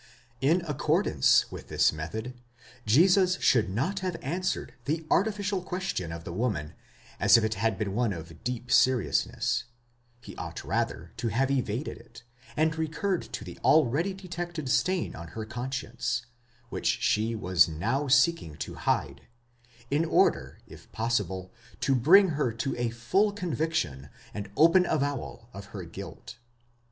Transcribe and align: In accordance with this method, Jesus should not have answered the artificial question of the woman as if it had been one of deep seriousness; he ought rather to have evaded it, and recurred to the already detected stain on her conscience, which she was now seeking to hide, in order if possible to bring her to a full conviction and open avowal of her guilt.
In 0.41 0.61
accordance 0.67 1.51
with 1.51 1.67
this 1.67 1.93
method, 1.93 2.33
Jesus 2.87 3.37
should 3.39 3.69
not 3.69 3.99
have 3.99 4.17
answered 4.23 4.73
the 4.85 5.05
artificial 5.11 5.61
question 5.61 6.11
of 6.11 6.23
the 6.23 6.33
woman 6.33 6.73
as 7.19 7.37
if 7.37 7.43
it 7.43 7.53
had 7.53 7.77
been 7.77 7.93
one 7.93 8.11
of 8.11 8.43
deep 8.43 8.71
seriousness; 8.71 9.65
he 10.19 10.35
ought 10.37 10.63
rather 10.63 11.11
to 11.17 11.27
have 11.27 11.51
evaded 11.51 11.99
it, 11.99 12.23
and 12.57 12.79
recurred 12.79 13.21
to 13.33 13.45
the 13.45 13.59
already 13.59 14.11
detected 14.15 14.69
stain 14.69 15.15
on 15.15 15.27
her 15.27 15.45
conscience, 15.45 16.25
which 16.69 16.99
she 17.03 17.35
was 17.35 17.67
now 17.69 18.07
seeking 18.07 18.57
to 18.57 18.73
hide, 18.73 19.27
in 19.91 20.03
order 20.03 20.57
if 20.65 20.91
possible 20.91 21.53
to 21.79 21.93
bring 21.93 22.29
her 22.29 22.51
to 22.51 22.75
a 22.75 22.89
full 22.89 23.31
conviction 23.31 24.09
and 24.33 24.49
open 24.57 24.83
avowal 24.87 25.49
of 25.53 25.65
her 25.65 25.83
guilt. 25.83 26.37